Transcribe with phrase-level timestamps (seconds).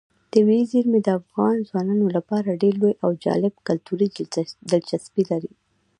[0.33, 4.07] طبیعي زیرمې د افغان ځوانانو لپاره ډېره لویه او جالب کلتوري
[4.71, 5.51] دلچسپي لري.